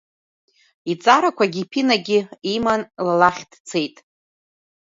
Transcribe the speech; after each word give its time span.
Иҵарақәагьы, 0.91 1.59
иԥинагьы 1.63 2.19
има 2.55 2.73
ла 3.05 3.13
лахь 3.19 3.43
дцеит. 3.51 3.95